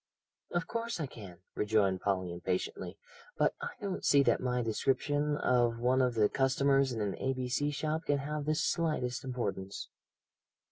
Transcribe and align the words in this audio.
"Of 0.49 0.65
course 0.65 0.99
I 0.99 1.05
can," 1.05 1.41
rejoined 1.53 2.01
Polly 2.01 2.31
impatiently, 2.33 2.97
"but 3.37 3.53
I 3.61 3.69
don't 3.79 4.03
see 4.03 4.23
that 4.23 4.41
my 4.41 4.63
description 4.63 5.37
of 5.37 5.77
one 5.77 6.01
of 6.01 6.15
the 6.15 6.27
customers 6.27 6.91
of 6.91 7.01
an 7.01 7.15
A.B.C. 7.19 7.69
shop 7.69 8.05
can 8.05 8.17
have 8.17 8.45
the 8.45 8.55
slightest 8.55 9.23
importance." 9.23 9.89